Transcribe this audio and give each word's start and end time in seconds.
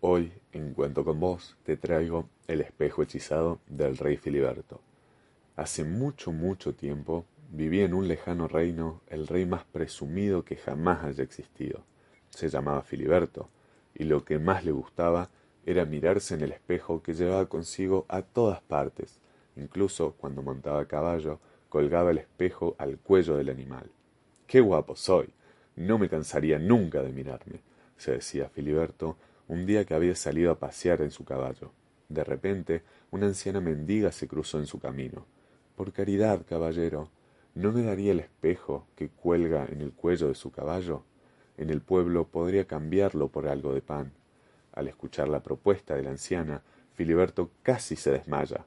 Hoy, 0.00 0.32
en 0.52 0.74
Cuento 0.74 1.04
con 1.04 1.18
vos, 1.18 1.56
te 1.64 1.76
traigo 1.76 2.28
El 2.46 2.60
espejo 2.60 3.02
hechizado 3.02 3.58
del 3.66 3.96
rey 3.96 4.16
Filiberto. 4.16 4.80
Hace 5.56 5.82
mucho, 5.82 6.30
mucho 6.30 6.72
tiempo 6.72 7.24
vivía 7.50 7.84
en 7.84 7.94
un 7.94 8.06
lejano 8.06 8.46
reino 8.46 9.00
el 9.08 9.26
rey 9.26 9.44
más 9.44 9.64
presumido 9.64 10.44
que 10.44 10.54
jamás 10.54 11.02
haya 11.02 11.24
existido. 11.24 11.82
Se 12.30 12.48
llamaba 12.48 12.82
Filiberto, 12.82 13.48
y 13.92 14.04
lo 14.04 14.24
que 14.24 14.38
más 14.38 14.64
le 14.64 14.70
gustaba 14.70 15.30
era 15.66 15.84
mirarse 15.84 16.36
en 16.36 16.42
el 16.42 16.52
espejo 16.52 17.02
que 17.02 17.14
llevaba 17.14 17.48
consigo 17.48 18.06
a 18.08 18.22
todas 18.22 18.60
partes. 18.60 19.18
Incluso 19.56 20.12
cuando 20.12 20.42
montaba 20.42 20.82
a 20.82 20.86
caballo, 20.86 21.40
colgaba 21.68 22.12
el 22.12 22.18
espejo 22.18 22.76
al 22.78 22.98
cuello 22.98 23.36
del 23.36 23.48
animal. 23.48 23.90
¡Qué 24.46 24.60
guapo 24.60 24.94
soy! 24.94 25.28
No 25.74 25.98
me 25.98 26.08
cansaría 26.08 26.60
nunca 26.60 27.02
de 27.02 27.10
mirarme, 27.10 27.62
se 27.96 28.12
decía 28.12 28.48
Filiberto 28.48 29.16
un 29.48 29.64
día 29.64 29.84
que 29.84 29.94
había 29.94 30.14
salido 30.14 30.52
a 30.52 30.58
pasear 30.58 31.00
en 31.00 31.10
su 31.10 31.24
caballo. 31.24 31.72
De 32.08 32.22
repente, 32.22 32.82
una 33.10 33.26
anciana 33.26 33.60
mendiga 33.60 34.12
se 34.12 34.28
cruzó 34.28 34.58
en 34.58 34.66
su 34.66 34.78
camino. 34.78 35.26
Por 35.74 35.92
caridad, 35.92 36.44
caballero, 36.46 37.10
¿no 37.54 37.72
me 37.72 37.82
daría 37.82 38.12
el 38.12 38.20
espejo 38.20 38.86
que 38.94 39.08
cuelga 39.08 39.66
en 39.66 39.80
el 39.80 39.92
cuello 39.92 40.28
de 40.28 40.34
su 40.34 40.50
caballo? 40.50 41.02
En 41.56 41.70
el 41.70 41.80
pueblo 41.80 42.28
podría 42.28 42.66
cambiarlo 42.66 43.28
por 43.28 43.48
algo 43.48 43.74
de 43.74 43.80
pan. 43.80 44.12
Al 44.72 44.86
escuchar 44.86 45.28
la 45.28 45.42
propuesta 45.42 45.96
de 45.96 46.02
la 46.02 46.10
anciana, 46.10 46.62
Filiberto 46.94 47.50
casi 47.62 47.96
se 47.96 48.12
desmaya. 48.12 48.64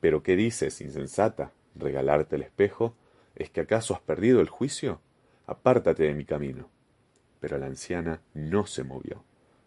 ¿Pero 0.00 0.22
qué 0.22 0.34
dices, 0.34 0.80
insensata? 0.80 1.52
¿Regalarte 1.74 2.36
el 2.36 2.42
espejo? 2.42 2.94
¿Es 3.36 3.50
que 3.50 3.60
acaso 3.60 3.94
has 3.94 4.00
perdido 4.00 4.40
el 4.40 4.48
juicio? 4.48 5.00
Apártate 5.46 6.04
de 6.04 6.14
mi 6.14 6.24
camino. 6.24 6.68
Pero 7.38 7.58
la 7.58 7.66
anciana 7.66 8.20
no 8.34 8.66
se 8.66 8.82
movió. 8.82 9.24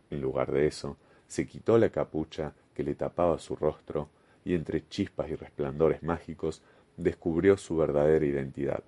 En 0.10 0.22
lugar 0.22 0.52
de 0.52 0.68
eso, 0.68 0.98
se 1.28 1.48
quitó 1.48 1.78
la 1.78 1.90
capucha 1.90 2.54
que 2.74 2.84
le 2.84 2.96
tapaba 2.96 3.40
su 3.40 3.56
rostro 3.56 4.10
y 4.44 4.54
entre 4.54 4.88
chispas 4.88 5.30
y 5.30 5.36
resplandores 5.36 6.04
mágicos 6.04 6.62
descubrió 6.98 7.58
su 7.58 7.78
verdadera 7.78 8.26
identidad. 8.26 8.84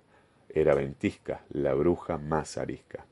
Era 0.48 0.74
Ventisca, 0.74 1.44
la 1.50 1.74
bruja 1.74 2.16
más 2.18 2.56
arisca. 2.56 3.06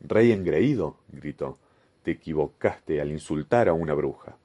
Rey 0.00 0.32
engreído, 0.32 0.96
gritó, 1.08 1.58
te 2.02 2.12
equivocaste 2.12 3.00
al 3.00 3.10
insultar 3.10 3.68
a 3.68 3.72
una 3.72 3.94
bruja. 3.94 4.36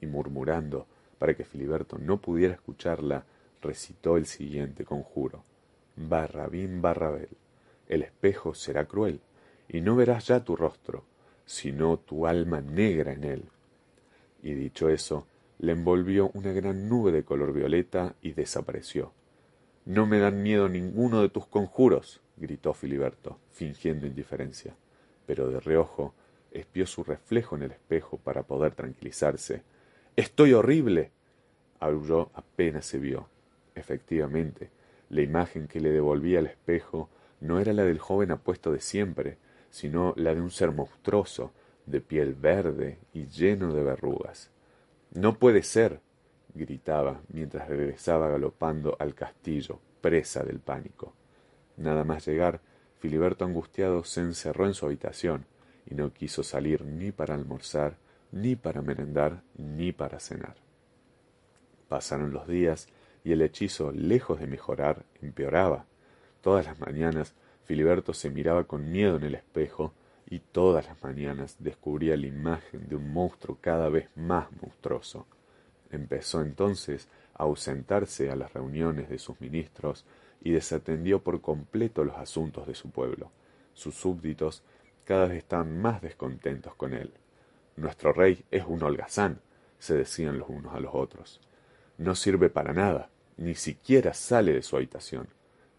Y 0.00 0.06
murmurando, 0.06 0.86
para 1.18 1.34
que 1.34 1.44
Filiberto 1.44 1.98
no 1.98 2.20
pudiera 2.20 2.54
escucharla, 2.54 3.24
recitó 3.62 4.16
el 4.16 4.26
siguiente 4.26 4.84
conjuro. 4.84 5.42
Barrabín 5.96 6.82
Barrabel, 6.82 7.28
el 7.88 8.02
espejo 8.02 8.54
será 8.54 8.86
cruel, 8.86 9.20
y 9.68 9.80
no 9.80 9.96
verás 9.96 10.26
ya 10.26 10.44
tu 10.44 10.56
rostro, 10.56 11.04
sino 11.46 11.98
tu 11.98 12.26
alma 12.26 12.60
negra 12.60 13.12
en 13.12 13.24
él. 13.24 13.44
Y 14.42 14.54
dicho 14.54 14.88
eso, 14.88 15.26
le 15.58 15.72
envolvió 15.72 16.30
una 16.34 16.52
gran 16.52 16.88
nube 16.88 17.12
de 17.12 17.24
color 17.24 17.52
violeta 17.52 18.14
y 18.20 18.32
desapareció. 18.32 19.12
No 19.84 20.06
me 20.06 20.18
dan 20.18 20.42
miedo 20.42 20.68
ninguno 20.68 21.22
de 21.22 21.28
tus 21.28 21.46
conjuros, 21.46 22.20
gritó 22.36 22.74
Filiberto, 22.74 23.38
fingiendo 23.52 24.06
indiferencia, 24.06 24.74
pero 25.26 25.48
de 25.48 25.60
reojo 25.60 26.14
espió 26.50 26.86
su 26.86 27.04
reflejo 27.04 27.56
en 27.56 27.62
el 27.62 27.72
espejo 27.72 28.18
para 28.18 28.44
poder 28.44 28.74
tranquilizarse. 28.74 29.62
Estoy 30.16 30.52
horrible. 30.52 31.10
aulló 31.80 32.30
apenas 32.34 32.86
se 32.86 32.98
vio. 32.98 33.28
Efectivamente, 33.74 34.70
la 35.10 35.20
imagen 35.20 35.66
que 35.66 35.80
le 35.80 35.90
devolvía 35.90 36.38
el 36.38 36.46
espejo 36.46 37.10
no 37.40 37.60
era 37.60 37.72
la 37.72 37.84
del 37.84 37.98
joven 37.98 38.30
apuesto 38.30 38.72
de 38.72 38.80
siempre, 38.80 39.36
sino 39.74 40.14
la 40.16 40.32
de 40.32 40.40
un 40.40 40.52
ser 40.52 40.70
monstruoso, 40.70 41.50
de 41.84 42.00
piel 42.00 42.34
verde 42.34 43.00
y 43.12 43.26
lleno 43.26 43.74
de 43.74 43.82
verrugas. 43.82 44.52
No 45.12 45.36
puede 45.36 45.64
ser, 45.64 46.00
gritaba 46.54 47.22
mientras 47.28 47.68
regresaba 47.68 48.28
galopando 48.28 48.96
al 49.00 49.16
castillo, 49.16 49.80
presa 50.00 50.44
del 50.44 50.60
pánico. 50.60 51.12
Nada 51.76 52.04
más 52.04 52.24
llegar, 52.24 52.60
Filiberto 53.00 53.44
angustiado 53.44 54.04
se 54.04 54.20
encerró 54.20 54.66
en 54.66 54.74
su 54.74 54.86
habitación 54.86 55.44
y 55.86 55.96
no 55.96 56.12
quiso 56.12 56.44
salir 56.44 56.84
ni 56.84 57.10
para 57.10 57.34
almorzar, 57.34 57.96
ni 58.30 58.54
para 58.54 58.80
merendar, 58.80 59.42
ni 59.56 59.90
para 59.90 60.20
cenar. 60.20 60.54
Pasaron 61.88 62.32
los 62.32 62.46
días 62.46 62.86
y 63.24 63.32
el 63.32 63.42
hechizo, 63.42 63.90
lejos 63.90 64.38
de 64.38 64.46
mejorar, 64.46 65.04
empeoraba. 65.20 65.86
Todas 66.42 66.64
las 66.64 66.78
mañanas 66.78 67.34
Filiberto 67.64 68.12
se 68.12 68.30
miraba 68.30 68.64
con 68.64 68.90
miedo 68.90 69.16
en 69.16 69.24
el 69.24 69.34
espejo 69.34 69.92
y 70.28 70.40
todas 70.40 70.86
las 70.86 71.02
mañanas 71.02 71.56
descubría 71.58 72.16
la 72.16 72.26
imagen 72.26 72.88
de 72.88 72.96
un 72.96 73.12
monstruo 73.12 73.58
cada 73.60 73.88
vez 73.88 74.08
más 74.16 74.48
monstruoso. 74.60 75.26
Empezó 75.90 76.42
entonces 76.42 77.08
a 77.34 77.44
ausentarse 77.44 78.30
a 78.30 78.36
las 78.36 78.52
reuniones 78.52 79.08
de 79.08 79.18
sus 79.18 79.40
ministros 79.40 80.04
y 80.42 80.50
desatendió 80.50 81.22
por 81.22 81.40
completo 81.40 82.04
los 82.04 82.16
asuntos 82.16 82.66
de 82.66 82.74
su 82.74 82.90
pueblo. 82.90 83.30
Sus 83.72 83.94
súbditos 83.94 84.62
cada 85.04 85.26
vez 85.26 85.38
estaban 85.38 85.80
más 85.80 86.02
descontentos 86.02 86.74
con 86.74 86.94
él. 86.94 87.12
Nuestro 87.76 88.12
rey 88.12 88.44
es 88.50 88.64
un 88.66 88.82
holgazán, 88.82 89.40
se 89.78 89.94
decían 89.94 90.38
los 90.38 90.48
unos 90.48 90.74
a 90.74 90.80
los 90.80 90.94
otros. 90.94 91.40
No 91.98 92.14
sirve 92.14 92.50
para 92.50 92.72
nada, 92.72 93.10
ni 93.36 93.54
siquiera 93.54 94.14
sale 94.14 94.52
de 94.52 94.62
su 94.62 94.76
habitación. 94.76 95.28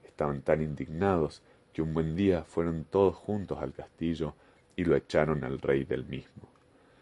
Estaban 0.03 0.41
tan 0.41 0.61
indignados 0.61 1.41
que 1.75 1.81
un 1.81 1.93
buen 1.93 2.15
día 2.15 2.45
fueron 2.45 2.85
todos 2.85 3.15
juntos 3.15 3.57
al 3.61 3.73
castillo 3.73 4.33
y 4.77 4.85
lo 4.85 4.95
echaron 4.95 5.43
al 5.43 5.59
rey 5.59 5.83
del 5.83 6.05
mismo. 6.05 6.47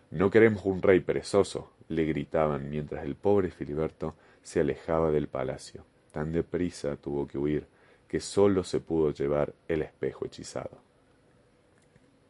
No 0.09 0.31
queremos 0.31 0.65
un 0.65 0.81
rey 0.81 0.99
perezoso, 0.99 1.69
le 1.89 2.05
gritaban 2.05 2.71
mientras 2.71 3.05
el 3.05 3.13
pobre 3.13 3.51
Filiberto 3.51 4.15
se 4.41 4.61
alejaba 4.61 5.11
del 5.11 5.27
palacio. 5.27 5.85
Tan 6.11 6.31
deprisa 6.31 6.95
tuvo 6.95 7.27
que 7.27 7.37
huir 7.37 7.67
que 8.07 8.19
sólo 8.19 8.63
se 8.63 8.79
pudo 8.79 9.11
llevar 9.11 9.53
el 9.67 9.83
espejo 9.83 10.25
hechizado. 10.25 10.79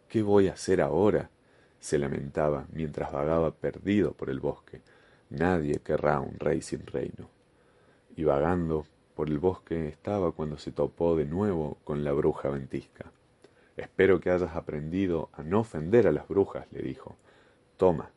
¿Qué 0.09 0.21
voy 0.21 0.49
a 0.49 0.53
hacer 0.53 0.81
ahora? 0.81 1.29
se 1.79 1.97
lamentaba 1.97 2.65
mientras 2.73 3.13
vagaba 3.13 3.51
perdido 3.51 4.11
por 4.11 4.29
el 4.29 4.41
bosque. 4.41 4.81
Nadie 5.29 5.79
querrá 5.79 6.19
un 6.19 6.37
rey 6.39 6.61
sin 6.61 6.85
reino. 6.85 7.29
Y 8.17 8.25
vagando 8.25 8.85
por 9.15 9.29
el 9.29 9.39
bosque 9.39 9.87
estaba 9.87 10.31
cuando 10.31 10.57
se 10.57 10.71
topó 10.71 11.15
de 11.15 11.25
nuevo 11.25 11.77
con 11.83 12.03
la 12.03 12.11
bruja 12.11 12.49
ventisca. 12.49 13.11
Espero 13.77 14.19
que 14.19 14.29
hayas 14.29 14.55
aprendido 14.55 15.29
a 15.33 15.43
no 15.43 15.61
ofender 15.61 16.07
a 16.07 16.11
las 16.11 16.27
brujas, 16.27 16.65
le 16.71 16.81
dijo. 16.81 17.15
Toma, 17.77 18.11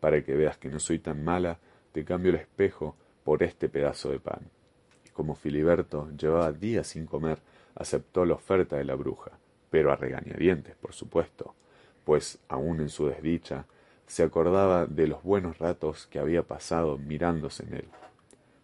para 0.00 0.22
que 0.22 0.34
veas 0.34 0.58
que 0.58 0.68
no 0.68 0.80
soy 0.80 0.98
tan 0.98 1.24
mala, 1.24 1.58
te 1.92 2.04
cambio 2.04 2.30
el 2.30 2.36
espejo 2.36 2.94
por 3.24 3.42
este 3.42 3.68
pedazo 3.68 4.10
de 4.10 4.20
pan. 4.20 4.40
Y 5.06 5.10
como 5.10 5.34
Filiberto 5.34 6.10
llevaba 6.16 6.52
días 6.52 6.88
sin 6.88 7.06
comer, 7.06 7.38
aceptó 7.74 8.24
la 8.24 8.34
oferta 8.34 8.76
de 8.76 8.84
la 8.84 8.94
bruja, 8.94 9.32
pero 9.70 9.92
a 9.92 9.96
regañadientes, 9.96 10.76
por 10.76 10.92
supuesto, 10.92 11.54
pues 12.04 12.38
aun 12.48 12.80
en 12.80 12.88
su 12.88 13.06
desdicha 13.06 13.66
se 14.06 14.22
acordaba 14.22 14.86
de 14.86 15.06
los 15.06 15.22
buenos 15.22 15.58
ratos 15.58 16.06
que 16.06 16.18
había 16.18 16.42
pasado 16.42 16.96
mirándose 16.98 17.64
en 17.64 17.74
él. 17.74 17.88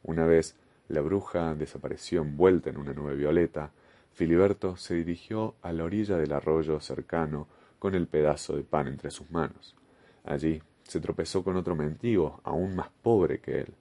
Una 0.03 0.27
vez 0.27 0.57
la 0.89 1.01
bruja 1.01 1.55
desapareció 1.55 2.23
envuelta 2.23 2.71
en 2.71 2.77
una 2.77 2.93
nube 2.93 3.15
violeta. 3.15 3.73
Filiberto 4.13 4.77
se 4.77 4.95
dirigió 4.95 5.55
a 5.63 5.73
la 5.73 5.85
orilla 5.85 6.17
del 6.17 6.33
arroyo 6.33 6.81
cercano 6.81 7.49
con 7.79 7.95
el 7.95 8.07
pedazo 8.07 8.57
de 8.57 8.63
pan 8.63 8.89
entre 8.89 9.11
sus 9.11 9.31
manos. 9.31 9.75
Allí 10.25 10.63
se 10.83 11.01
tropezó 11.01 11.43
con 11.43 11.57
otro 11.57 11.75
mendigo, 11.75 12.41
aún 12.45 12.77
más 12.77 12.91
pobre 13.03 13.41
que 13.41 13.61
él. 13.61 13.75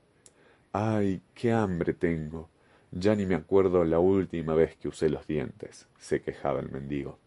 ¡Ay, 0.71 1.21
qué 1.33 1.51
hambre 1.51 1.93
tengo! 1.93 2.49
Ya 2.91 3.15
ni 3.15 3.25
me 3.25 3.35
acuerdo 3.35 3.83
la 3.83 3.99
última 3.99 4.53
vez 4.53 4.75
que 4.75 4.87
usé 4.87 5.09
los 5.09 5.27
dientes, 5.27 5.87
se 5.97 6.21
quejaba 6.21 6.59
el 6.59 6.71
mendigo. 6.71 7.17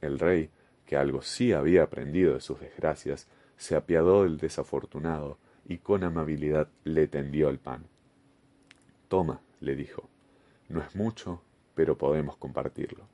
El 0.00 0.18
rey, 0.18 0.50
que 0.84 0.96
algo 0.96 1.22
sí 1.22 1.52
había 1.52 1.84
aprendido 1.84 2.34
de 2.34 2.40
sus 2.40 2.60
desgracias, 2.60 3.28
se 3.56 3.76
apiadó 3.76 4.24
del 4.24 4.36
desafortunado 4.36 5.38
y 5.64 5.78
con 5.78 6.04
amabilidad 6.04 6.68
le 6.84 7.08
tendió 7.08 7.48
el 7.48 7.58
pan. 7.58 7.86
Toma, 9.08 9.40
le 9.60 9.76
dijo, 9.76 10.08
no 10.68 10.80
es 10.80 10.94
mucho, 10.96 11.42
pero 11.74 11.96
podemos 11.96 12.36
compartirlo. 12.36 13.06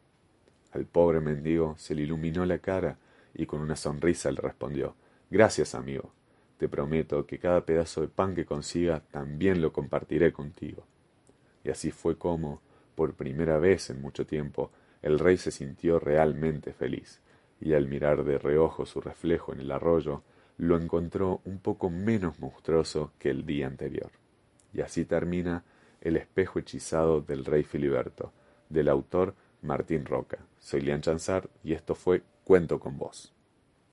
Al 0.72 0.86
pobre 0.86 1.20
mendigo 1.20 1.74
se 1.78 1.94
le 1.94 2.02
iluminó 2.02 2.46
la 2.46 2.58
cara 2.58 2.98
y 3.34 3.46
con 3.46 3.60
una 3.60 3.76
sonrisa 3.76 4.30
le 4.30 4.40
respondió 4.40 4.94
Gracias, 5.30 5.74
amigo. 5.74 6.12
Te 6.58 6.68
prometo 6.68 7.26
que 7.26 7.38
cada 7.38 7.64
pedazo 7.64 8.02
de 8.02 8.08
pan 8.08 8.34
que 8.34 8.44
consiga 8.44 9.00
también 9.10 9.62
lo 9.62 9.72
compartiré 9.72 10.30
contigo. 10.32 10.84
Y 11.64 11.70
así 11.70 11.90
fue 11.90 12.18
como, 12.18 12.60
por 12.94 13.14
primera 13.14 13.58
vez 13.58 13.88
en 13.88 14.02
mucho 14.02 14.26
tiempo, 14.26 14.70
el 15.00 15.18
rey 15.18 15.38
se 15.38 15.50
sintió 15.50 15.98
realmente 15.98 16.74
feliz, 16.74 17.20
y 17.60 17.72
al 17.72 17.88
mirar 17.88 18.24
de 18.24 18.38
reojo 18.38 18.84
su 18.84 19.00
reflejo 19.00 19.54
en 19.54 19.60
el 19.60 19.70
arroyo, 19.70 20.22
lo 20.58 20.76
encontró 20.76 21.40
un 21.44 21.58
poco 21.58 21.88
menos 21.88 22.38
monstruoso 22.38 23.12
que 23.18 23.30
el 23.30 23.46
día 23.46 23.66
anterior. 23.66 24.10
Y 24.74 24.82
así 24.82 25.04
termina 25.04 25.64
el 26.02 26.16
espejo 26.16 26.58
hechizado 26.58 27.20
del 27.20 27.44
rey 27.44 27.62
Filiberto, 27.62 28.32
del 28.68 28.88
autor 28.88 29.34
Martín 29.62 30.04
Roca. 30.04 30.38
Soy 30.58 30.80
Lian 30.80 31.00
Chanzar 31.00 31.48
y 31.62 31.72
esto 31.72 31.94
fue 31.94 32.22
Cuento 32.44 32.80
con 32.80 32.98
vos. 32.98 33.32